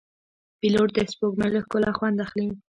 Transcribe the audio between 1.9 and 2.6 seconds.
خوند اخلي.